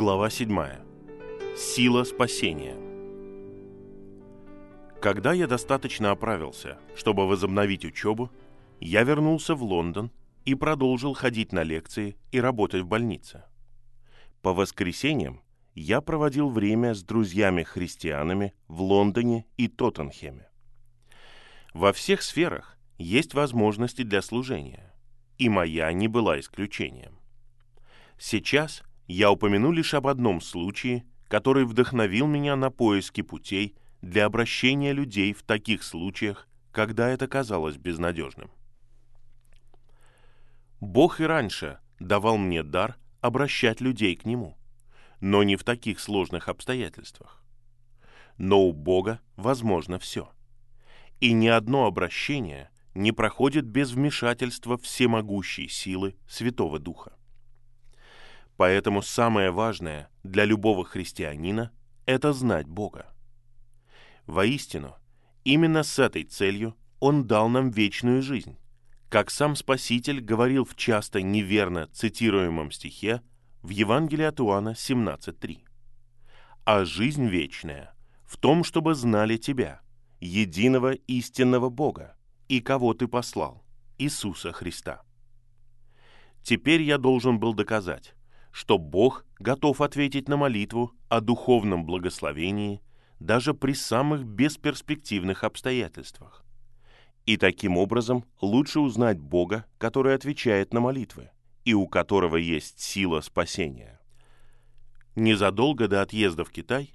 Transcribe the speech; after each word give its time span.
Глава 0.00 0.30
7. 0.30 0.58
Сила 1.58 2.04
спасения. 2.04 2.74
Когда 4.98 5.34
я 5.34 5.46
достаточно 5.46 6.10
оправился, 6.10 6.78
чтобы 6.96 7.28
возобновить 7.28 7.84
учебу, 7.84 8.30
я 8.80 9.02
вернулся 9.02 9.54
в 9.54 9.62
Лондон 9.62 10.10
и 10.46 10.54
продолжил 10.54 11.12
ходить 11.12 11.52
на 11.52 11.64
лекции 11.64 12.16
и 12.32 12.40
работать 12.40 12.80
в 12.80 12.86
больнице. 12.86 13.44
По 14.40 14.54
воскресеньям 14.54 15.42
я 15.74 16.00
проводил 16.00 16.48
время 16.48 16.94
с 16.94 17.02
друзьями-христианами 17.02 18.54
в 18.68 18.80
Лондоне 18.80 19.44
и 19.58 19.68
Тоттенхеме. 19.68 20.48
Во 21.74 21.92
всех 21.92 22.22
сферах 22.22 22.78
есть 22.96 23.34
возможности 23.34 24.00
для 24.00 24.22
служения, 24.22 24.94
и 25.36 25.50
моя 25.50 25.92
не 25.92 26.08
была 26.08 26.40
исключением. 26.40 27.18
Сейчас 28.16 28.82
я 29.10 29.32
упомяну 29.32 29.72
лишь 29.72 29.94
об 29.94 30.06
одном 30.06 30.40
случае, 30.40 31.04
который 31.26 31.64
вдохновил 31.64 32.28
меня 32.28 32.54
на 32.54 32.70
поиски 32.70 33.22
путей 33.22 33.74
для 34.02 34.24
обращения 34.24 34.92
людей 34.92 35.32
в 35.32 35.42
таких 35.42 35.82
случаях, 35.82 36.48
когда 36.70 37.08
это 37.08 37.26
казалось 37.26 37.76
безнадежным. 37.76 38.52
Бог 40.80 41.20
и 41.20 41.24
раньше 41.24 41.80
давал 41.98 42.38
мне 42.38 42.62
дар 42.62 42.96
обращать 43.20 43.80
людей 43.80 44.14
к 44.14 44.24
Нему, 44.24 44.56
но 45.20 45.42
не 45.42 45.56
в 45.56 45.64
таких 45.64 45.98
сложных 45.98 46.48
обстоятельствах. 46.48 47.42
Но 48.38 48.62
у 48.62 48.72
Бога 48.72 49.20
возможно 49.36 49.98
все. 49.98 50.30
И 51.18 51.32
ни 51.32 51.48
одно 51.48 51.86
обращение 51.86 52.70
не 52.94 53.10
проходит 53.10 53.66
без 53.66 53.90
вмешательства 53.90 54.78
всемогущей 54.78 55.68
силы 55.68 56.14
Святого 56.28 56.78
Духа. 56.78 57.12
Поэтому 58.60 59.00
самое 59.00 59.50
важное 59.50 60.10
для 60.22 60.44
любого 60.44 60.84
христианина– 60.84 61.72
это 62.04 62.34
знать 62.34 62.66
Бога. 62.66 63.06
Воистину, 64.26 64.96
именно 65.44 65.82
с 65.82 65.98
этой 65.98 66.24
целью 66.24 66.76
Он 66.98 67.26
дал 67.26 67.48
нам 67.48 67.70
вечную 67.70 68.20
жизнь, 68.20 68.58
как 69.08 69.30
сам 69.30 69.56
Спаситель 69.56 70.20
говорил 70.20 70.66
в 70.66 70.76
часто 70.76 71.22
неверно 71.22 71.86
цитируемом 71.86 72.70
стихе 72.70 73.22
в 73.62 73.70
Евангелии 73.70 74.26
от 74.26 74.40
Иоанна 74.40 74.74
17.3. 74.76 75.60
«А 76.66 76.84
жизнь 76.84 77.28
вечная 77.28 77.94
в 78.26 78.36
том, 78.36 78.62
чтобы 78.62 78.94
знали 78.94 79.38
Тебя, 79.38 79.80
единого 80.20 80.92
истинного 80.92 81.70
Бога, 81.70 82.14
и 82.48 82.60
кого 82.60 82.92
Ты 82.92 83.08
послал, 83.08 83.64
Иисуса 83.96 84.52
Христа». 84.52 85.00
Теперь 86.42 86.82
я 86.82 86.98
должен 86.98 87.40
был 87.40 87.54
доказать, 87.54 88.14
что 88.52 88.78
Бог 88.78 89.24
готов 89.38 89.80
ответить 89.80 90.28
на 90.28 90.36
молитву 90.36 90.92
о 91.08 91.20
духовном 91.20 91.84
благословении 91.84 92.80
даже 93.18 93.54
при 93.54 93.74
самых 93.74 94.24
бесперспективных 94.24 95.44
обстоятельствах. 95.44 96.44
И 97.26 97.36
таким 97.36 97.76
образом 97.76 98.24
лучше 98.40 98.80
узнать 98.80 99.20
Бога, 99.20 99.66
который 99.78 100.14
отвечает 100.14 100.72
на 100.72 100.80
молитвы, 100.80 101.30
и 101.64 101.74
у 101.74 101.86
которого 101.86 102.36
есть 102.36 102.80
сила 102.80 103.20
спасения. 103.20 104.00
Незадолго 105.16 105.86
до 105.86 106.02
отъезда 106.02 106.44
в 106.44 106.50
Китай 106.50 106.94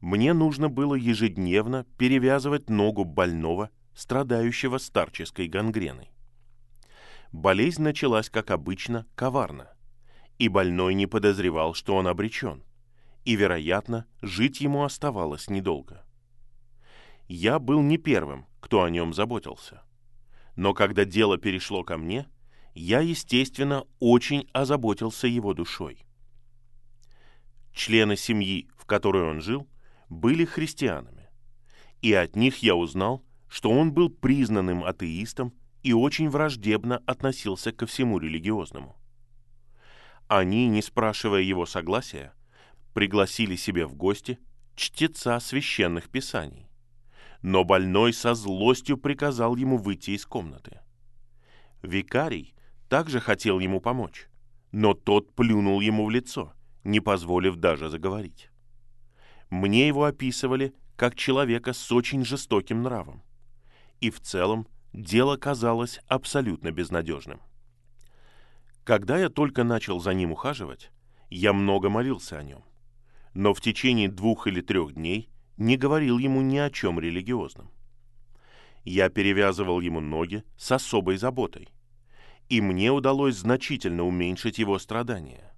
мне 0.00 0.32
нужно 0.32 0.68
было 0.68 0.94
ежедневно 0.94 1.86
перевязывать 1.98 2.70
ногу 2.70 3.04
больного, 3.04 3.70
страдающего 3.94 4.78
старческой 4.78 5.48
гангреной. 5.48 6.10
Болезнь 7.32 7.82
началась, 7.82 8.30
как 8.30 8.50
обычно, 8.50 9.06
коварно, 9.16 9.73
и 10.38 10.48
больной 10.48 10.94
не 10.94 11.06
подозревал, 11.06 11.74
что 11.74 11.96
он 11.96 12.06
обречен, 12.06 12.62
и, 13.24 13.36
вероятно, 13.36 14.06
жить 14.22 14.60
ему 14.60 14.84
оставалось 14.84 15.48
недолго. 15.48 16.04
Я 17.28 17.58
был 17.58 17.82
не 17.82 17.96
первым, 17.96 18.46
кто 18.60 18.82
о 18.82 18.90
нем 18.90 19.14
заботился. 19.14 19.82
Но 20.56 20.74
когда 20.74 21.04
дело 21.04 21.38
перешло 21.38 21.82
ко 21.82 21.96
мне, 21.96 22.26
я, 22.74 23.00
естественно, 23.00 23.84
очень 23.98 24.48
озаботился 24.52 25.26
его 25.26 25.54
душой. 25.54 26.04
Члены 27.72 28.16
семьи, 28.16 28.68
в 28.76 28.84
которой 28.86 29.24
он 29.24 29.40
жил, 29.40 29.68
были 30.08 30.44
христианами, 30.44 31.28
и 32.02 32.12
от 32.12 32.36
них 32.36 32.58
я 32.58 32.74
узнал, 32.74 33.24
что 33.48 33.70
он 33.70 33.92
был 33.92 34.10
признанным 34.10 34.84
атеистом 34.84 35.54
и 35.82 35.92
очень 35.92 36.28
враждебно 36.28 36.98
относился 37.06 37.72
ко 37.72 37.86
всему 37.86 38.18
религиозному. 38.18 38.96
Они, 40.36 40.66
не 40.66 40.82
спрашивая 40.82 41.42
его 41.42 41.64
согласия, 41.64 42.32
пригласили 42.92 43.54
себе 43.54 43.86
в 43.86 43.94
гости 43.94 44.40
чтеца 44.74 45.38
священных 45.38 46.10
писаний. 46.10 46.68
Но 47.42 47.62
больной 47.62 48.12
со 48.12 48.34
злостью 48.34 48.96
приказал 48.96 49.54
ему 49.54 49.76
выйти 49.76 50.10
из 50.10 50.26
комнаты. 50.26 50.80
Викарий 51.82 52.52
также 52.88 53.20
хотел 53.20 53.60
ему 53.60 53.80
помочь, 53.80 54.26
но 54.72 54.92
тот 54.94 55.32
плюнул 55.36 55.80
ему 55.80 56.04
в 56.04 56.10
лицо, 56.10 56.52
не 56.82 56.98
позволив 56.98 57.54
даже 57.54 57.88
заговорить. 57.88 58.50
Мне 59.50 59.86
его 59.86 60.02
описывали 60.02 60.74
как 60.96 61.14
человека 61.14 61.72
с 61.72 61.92
очень 61.92 62.24
жестоким 62.24 62.82
нравом. 62.82 63.22
И 64.00 64.10
в 64.10 64.20
целом 64.20 64.66
дело 64.92 65.36
казалось 65.36 66.00
абсолютно 66.08 66.72
безнадежным. 66.72 67.40
Когда 68.84 69.18
я 69.18 69.30
только 69.30 69.64
начал 69.64 69.98
за 69.98 70.12
ним 70.12 70.32
ухаживать, 70.32 70.90
я 71.30 71.54
много 71.54 71.88
молился 71.88 72.38
о 72.38 72.42
нем. 72.42 72.62
Но 73.32 73.54
в 73.54 73.60
течение 73.62 74.08
двух 74.08 74.46
или 74.46 74.60
трех 74.60 74.92
дней 74.92 75.30
не 75.56 75.78
говорил 75.78 76.18
ему 76.18 76.42
ни 76.42 76.58
о 76.58 76.70
чем 76.70 77.00
религиозном. 77.00 77.70
Я 78.84 79.08
перевязывал 79.08 79.80
ему 79.80 80.00
ноги 80.00 80.44
с 80.58 80.70
особой 80.70 81.16
заботой, 81.16 81.70
и 82.50 82.60
мне 82.60 82.92
удалось 82.92 83.36
значительно 83.36 84.04
уменьшить 84.04 84.58
его 84.58 84.78
страдания. 84.78 85.54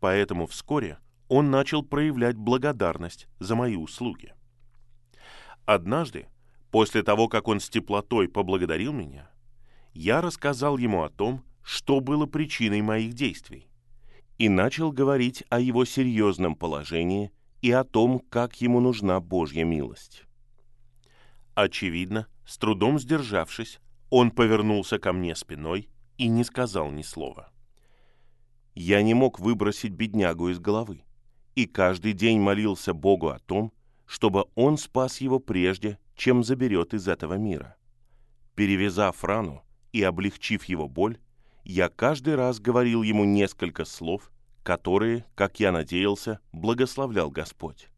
Поэтому 0.00 0.48
вскоре 0.48 0.98
он 1.28 1.50
начал 1.50 1.84
проявлять 1.84 2.36
благодарность 2.36 3.28
за 3.38 3.54
мои 3.54 3.76
услуги. 3.76 4.34
Однажды, 5.64 6.26
после 6.72 7.04
того, 7.04 7.28
как 7.28 7.46
он 7.46 7.60
с 7.60 7.68
теплотой 7.68 8.28
поблагодарил 8.28 8.92
меня, 8.92 9.30
я 9.92 10.20
рассказал 10.20 10.76
ему 10.76 11.04
о 11.04 11.10
том, 11.10 11.44
что 11.68 12.00
было 12.00 12.24
причиной 12.24 12.80
моих 12.80 13.12
действий, 13.12 13.68
и 14.38 14.48
начал 14.48 14.90
говорить 14.90 15.44
о 15.50 15.60
его 15.60 15.84
серьезном 15.84 16.54
положении 16.54 17.30
и 17.60 17.70
о 17.70 17.84
том, 17.84 18.20
как 18.30 18.62
ему 18.62 18.80
нужна 18.80 19.20
Божья 19.20 19.64
милость. 19.64 20.22
Очевидно, 21.54 22.26
с 22.46 22.56
трудом 22.56 22.98
сдержавшись, 22.98 23.80
он 24.08 24.30
повернулся 24.30 24.98
ко 24.98 25.12
мне 25.12 25.36
спиной 25.36 25.90
и 26.16 26.28
не 26.28 26.42
сказал 26.42 26.90
ни 26.90 27.02
слова. 27.02 27.52
Я 28.74 29.02
не 29.02 29.12
мог 29.12 29.38
выбросить 29.38 29.92
беднягу 29.92 30.48
из 30.48 30.58
головы, 30.60 31.02
и 31.54 31.66
каждый 31.66 32.14
день 32.14 32.40
молился 32.40 32.94
Богу 32.94 33.28
о 33.28 33.40
том, 33.40 33.74
чтобы 34.06 34.46
он 34.54 34.78
спас 34.78 35.20
его 35.20 35.38
прежде, 35.38 35.98
чем 36.16 36.42
заберет 36.42 36.94
из 36.94 37.08
этого 37.08 37.34
мира. 37.34 37.76
Перевязав 38.54 39.22
рану 39.22 39.62
и 39.92 40.02
облегчив 40.02 40.64
его 40.64 40.88
боль, 40.88 41.18
я 41.68 41.90
каждый 41.90 42.34
раз 42.34 42.60
говорил 42.60 43.02
ему 43.02 43.24
несколько 43.24 43.84
слов, 43.84 44.32
которые, 44.62 45.26
как 45.34 45.60
я 45.60 45.70
надеялся, 45.70 46.40
благословлял 46.50 47.30
Господь. 47.30 47.90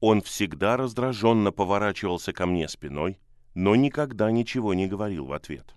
Он 0.00 0.22
всегда 0.22 0.78
раздраженно 0.78 1.52
поворачивался 1.52 2.32
ко 2.32 2.46
мне 2.46 2.68
спиной, 2.68 3.20
но 3.54 3.76
никогда 3.76 4.30
ничего 4.30 4.72
не 4.72 4.86
говорил 4.86 5.26
в 5.26 5.34
ответ. 5.34 5.74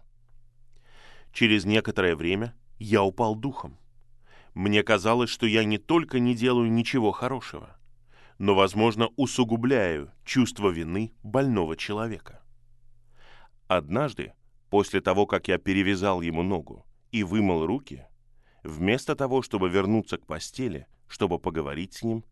Через 1.34 1.66
некоторое 1.66 2.16
время 2.16 2.56
я 2.80 3.04
упал 3.04 3.36
духом. 3.36 3.78
Мне 4.54 4.82
казалось, 4.82 5.30
что 5.30 5.46
я 5.46 5.66
не 5.66 5.78
только 5.78 6.20
не 6.20 6.34
делаю 6.34 6.72
ничего 6.72 7.12
хорошего, 7.12 7.76
но, 8.38 8.56
возможно, 8.56 9.10
усугубляю 9.18 10.10
чувство 10.24 10.70
вины 10.70 11.12
больного 11.22 11.76
человека. 11.76 12.42
Однажды, 13.68 14.32
после 14.70 15.02
того, 15.02 15.26
как 15.26 15.50
я 15.50 15.58
перевязал 15.58 16.22
ему 16.22 16.44
ногу, 16.44 16.86
и 17.14 17.24
вымыл 17.24 17.66
руки, 17.68 18.08
вместо 18.64 19.16
того, 19.16 19.44
чтобы 19.44 19.70
вернуться 19.70 20.18
к 20.18 20.26
постели, 20.26 20.88
чтобы 21.08 21.38
поговорить 21.38 21.94
с 21.94 22.04
ним, 22.04 22.26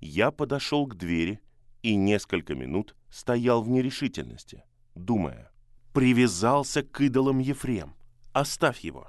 я 0.00 0.30
подошел 0.30 0.86
к 0.86 0.94
двери 0.94 1.40
и 1.82 1.96
несколько 1.96 2.54
минут 2.54 2.94
стоял 3.10 3.62
в 3.62 3.68
нерешительности, 3.68 4.62
думая, 4.94 5.50
«Привязался 5.92 6.84
к 6.84 7.00
идолам 7.00 7.40
Ефрем, 7.40 7.96
оставь 8.32 8.80
его». 8.80 9.08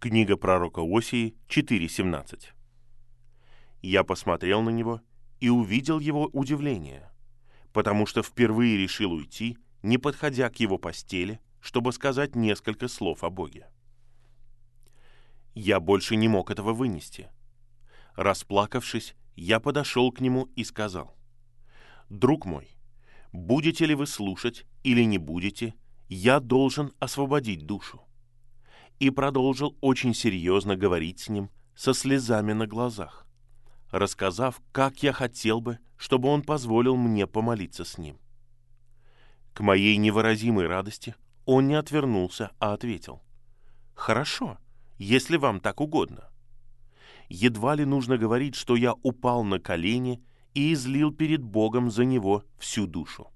Книга 0.00 0.38
пророка 0.38 0.80
Осии 0.80 1.36
4.17 1.48 2.44
Я 3.82 4.04
посмотрел 4.04 4.62
на 4.62 4.70
него 4.70 5.02
и 5.38 5.50
увидел 5.50 5.98
его 5.98 6.30
удивление, 6.32 7.10
потому 7.74 8.06
что 8.06 8.22
впервые 8.22 8.78
решил 8.78 9.12
уйти, 9.12 9.58
не 9.82 9.98
подходя 9.98 10.48
к 10.48 10.60
его 10.60 10.78
постели, 10.78 11.40
чтобы 11.60 11.92
сказать 11.92 12.34
несколько 12.34 12.88
слов 12.88 13.22
о 13.22 13.28
Боге. 13.28 13.66
Я 15.60 15.80
больше 15.80 16.14
не 16.14 16.28
мог 16.28 16.52
этого 16.52 16.72
вынести. 16.72 17.30
Расплакавшись, 18.14 19.16
я 19.34 19.58
подошел 19.58 20.12
к 20.12 20.20
нему 20.20 20.44
и 20.54 20.62
сказал, 20.62 21.16
«Друг 22.08 22.46
мой, 22.46 22.68
будете 23.32 23.84
ли 23.84 23.96
вы 23.96 24.06
слушать 24.06 24.66
или 24.84 25.02
не 25.02 25.18
будете, 25.18 25.74
я 26.08 26.38
должен 26.38 26.92
освободить 27.00 27.66
душу». 27.66 28.00
И 29.00 29.10
продолжил 29.10 29.76
очень 29.80 30.14
серьезно 30.14 30.76
говорить 30.76 31.18
с 31.18 31.28
ним 31.28 31.50
со 31.74 31.92
слезами 31.92 32.52
на 32.52 32.68
глазах, 32.68 33.26
рассказав, 33.90 34.62
как 34.70 35.02
я 35.02 35.12
хотел 35.12 35.60
бы, 35.60 35.80
чтобы 35.96 36.28
он 36.28 36.42
позволил 36.42 36.94
мне 36.94 37.26
помолиться 37.26 37.84
с 37.84 37.98
ним. 37.98 38.20
К 39.54 39.60
моей 39.60 39.96
невыразимой 39.96 40.68
радости 40.68 41.16
он 41.46 41.66
не 41.66 41.74
отвернулся, 41.74 42.52
а 42.60 42.74
ответил, 42.74 43.22
«Хорошо, 43.94 44.56
если 44.98 45.36
вам 45.36 45.60
так 45.60 45.80
угодно». 45.80 46.28
Едва 47.28 47.74
ли 47.74 47.84
нужно 47.84 48.16
говорить, 48.16 48.54
что 48.54 48.74
я 48.74 48.94
упал 49.02 49.44
на 49.44 49.60
колени 49.60 50.22
и 50.54 50.72
излил 50.72 51.12
перед 51.12 51.42
Богом 51.42 51.90
за 51.90 52.04
него 52.04 52.44
всю 52.58 52.86
душу. 52.86 53.30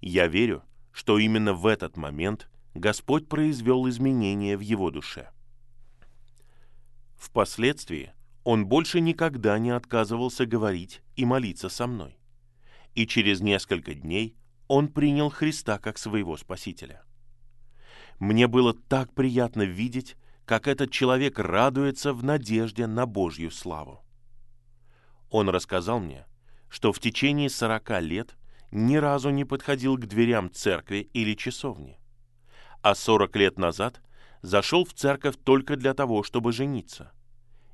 Я 0.00 0.26
верю, 0.26 0.62
что 0.92 1.18
именно 1.18 1.54
в 1.54 1.66
этот 1.66 1.96
момент 1.96 2.48
Господь 2.74 3.28
произвел 3.28 3.88
изменения 3.88 4.56
в 4.56 4.60
его 4.60 4.90
душе. 4.90 5.30
Впоследствии 7.16 8.12
он 8.44 8.66
больше 8.66 9.00
никогда 9.00 9.58
не 9.58 9.70
отказывался 9.70 10.44
говорить 10.44 11.00
и 11.16 11.24
молиться 11.24 11.70
со 11.70 11.86
мной. 11.86 12.18
И 12.94 13.06
через 13.06 13.40
несколько 13.40 13.94
дней 13.94 14.36
он 14.68 14.88
принял 14.88 15.30
Христа 15.30 15.78
как 15.78 15.96
своего 15.96 16.36
Спасителя. 16.36 17.02
Мне 18.18 18.46
было 18.46 18.74
так 18.74 19.12
приятно 19.14 19.62
видеть, 19.62 20.16
как 20.44 20.68
этот 20.68 20.90
человек 20.90 21.38
радуется 21.38 22.12
в 22.12 22.22
надежде 22.22 22.86
на 22.86 23.06
Божью 23.06 23.50
славу. 23.50 24.04
Он 25.30 25.48
рассказал 25.48 26.00
мне, 26.00 26.26
что 26.68 26.92
в 26.92 26.98
течение 26.98 27.48
сорока 27.48 28.00
лет 28.00 28.36
ни 28.70 28.96
разу 28.96 29.30
не 29.30 29.44
подходил 29.44 29.96
к 29.96 30.06
дверям 30.06 30.50
церкви 30.50 31.08
или 31.12 31.34
часовни, 31.34 31.98
а 32.82 32.94
сорок 32.94 33.36
лет 33.36 33.58
назад 33.58 34.02
зашел 34.42 34.84
в 34.84 34.92
церковь 34.92 35.36
только 35.42 35.76
для 35.76 35.94
того, 35.94 36.22
чтобы 36.22 36.52
жениться. 36.52 37.12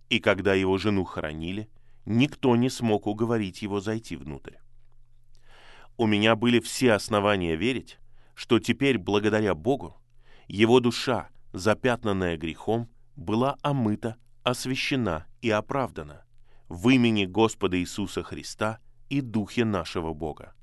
И 0.09 0.21
когда 0.21 0.55
его 0.55 0.79
жену 0.79 1.05
хоронили, 1.05 1.69
никто 2.05 2.55
не 2.57 2.71
смог 2.71 3.07
уговорить 3.07 3.63
его 3.63 3.81
зайти 3.81 4.17
внутрь. 4.17 4.55
У 5.97 6.07
меня 6.07 6.37
были 6.37 6.61
все 6.61 6.93
основания 6.93 7.57
верить, 7.57 7.99
что 8.35 8.59
теперь, 8.59 8.99
благодаря 8.99 9.55
Богу, 9.55 10.01
его 10.49 10.81
душа, 10.81 11.29
запятнанная 11.53 12.37
грехом, 12.37 12.89
была 13.17 13.57
омыта, 13.63 14.17
освящена 14.43 15.27
и 15.43 15.51
оправдана 15.51 16.25
в 16.69 16.89
имени 16.89 17.25
Господа 17.25 17.79
Иисуса 17.79 18.23
Христа 18.23 18.79
и 19.09 19.21
Духе 19.21 19.65
нашего 19.65 20.15
Бога. 20.15 20.55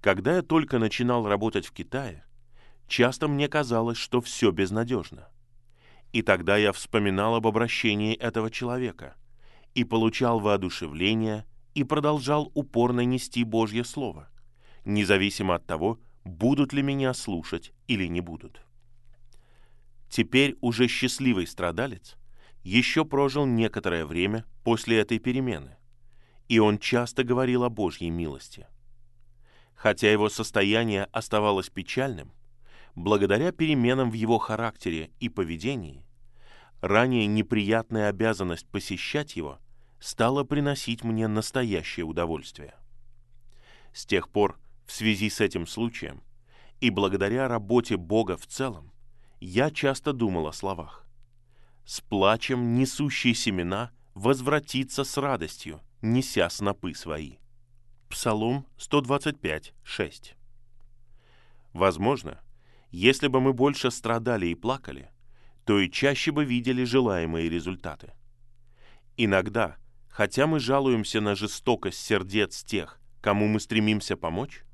Когда 0.00 0.36
я 0.36 0.42
только 0.42 0.78
начинал 0.78 1.26
работать 1.26 1.66
в 1.66 1.72
Китае, 1.72 2.24
часто 2.86 3.26
мне 3.26 3.48
казалось, 3.48 3.96
что 3.96 4.20
все 4.20 4.50
безнадежно. 4.50 5.28
И 6.12 6.22
тогда 6.22 6.56
я 6.56 6.72
вспоминал 6.72 7.34
об 7.34 7.46
обращении 7.46 8.14
этого 8.14 8.50
человека 8.50 9.16
и 9.74 9.82
получал 9.84 10.38
воодушевление 10.38 11.46
и 11.74 11.82
продолжал 11.82 12.52
упорно 12.54 13.00
нести 13.04 13.42
Божье 13.42 13.84
Слово, 13.84 14.28
независимо 14.84 15.56
от 15.56 15.66
того, 15.66 15.98
будут 16.24 16.72
ли 16.72 16.82
меня 16.82 17.14
слушать 17.14 17.72
или 17.88 18.06
не 18.06 18.20
будут. 18.20 18.60
Теперь 20.14 20.56
уже 20.60 20.86
счастливый 20.86 21.44
страдалец 21.44 22.16
еще 22.62 23.04
прожил 23.04 23.46
некоторое 23.46 24.06
время 24.06 24.44
после 24.62 25.00
этой 25.00 25.18
перемены, 25.18 25.76
и 26.48 26.60
он 26.60 26.78
часто 26.78 27.24
говорил 27.24 27.64
о 27.64 27.68
Божьей 27.68 28.10
милости. 28.10 28.68
Хотя 29.74 30.12
его 30.12 30.28
состояние 30.28 31.08
оставалось 31.10 31.68
печальным, 31.68 32.30
благодаря 32.94 33.50
переменам 33.50 34.12
в 34.12 34.14
его 34.14 34.38
характере 34.38 35.10
и 35.18 35.28
поведении, 35.28 36.06
ранее 36.80 37.26
неприятная 37.26 38.08
обязанность 38.08 38.68
посещать 38.68 39.34
его 39.34 39.58
стала 39.98 40.44
приносить 40.44 41.02
мне 41.02 41.26
настоящее 41.26 42.06
удовольствие. 42.06 42.76
С 43.92 44.06
тех 44.06 44.28
пор, 44.28 44.60
в 44.86 44.92
связи 44.92 45.28
с 45.28 45.40
этим 45.40 45.66
случаем, 45.66 46.22
и 46.78 46.90
благодаря 46.90 47.48
работе 47.48 47.96
Бога 47.96 48.36
в 48.36 48.46
целом, 48.46 48.93
я 49.46 49.70
часто 49.70 50.14
думал 50.14 50.46
о 50.46 50.52
словах. 50.52 51.06
«С 51.84 52.00
плачем 52.00 52.74
несущие 52.76 53.34
семена 53.34 53.90
возвратится 54.14 55.04
с 55.04 55.18
радостью, 55.18 55.82
неся 56.00 56.48
снопы 56.48 56.94
свои». 56.94 57.34
Псалом 58.08 58.66
125, 58.78 59.74
6. 59.82 60.34
Возможно, 61.74 62.40
если 62.90 63.28
бы 63.28 63.42
мы 63.42 63.52
больше 63.52 63.90
страдали 63.90 64.46
и 64.46 64.54
плакали, 64.54 65.10
то 65.66 65.78
и 65.78 65.90
чаще 65.90 66.32
бы 66.32 66.46
видели 66.46 66.84
желаемые 66.84 67.50
результаты. 67.50 68.14
Иногда, 69.18 69.76
хотя 70.08 70.46
мы 70.46 70.58
жалуемся 70.58 71.20
на 71.20 71.34
жестокость 71.34 71.98
сердец 71.98 72.64
тех, 72.64 72.98
кому 73.20 73.46
мы 73.46 73.60
стремимся 73.60 74.16
помочь, 74.16 74.64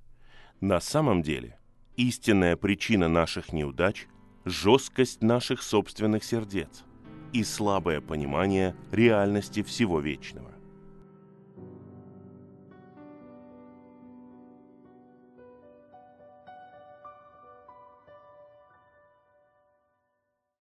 на 0.60 0.80
самом 0.80 1.22
деле 1.22 1.58
истинная 1.96 2.56
причина 2.56 3.08
наших 3.08 3.52
неудач– 3.52 4.06
жесткость 4.44 5.22
наших 5.22 5.62
собственных 5.62 6.24
сердец 6.24 6.84
и 7.32 7.44
слабое 7.44 8.00
понимание 8.00 8.74
реальности 8.90 9.62
всего 9.62 10.00
вечного. 10.00 10.49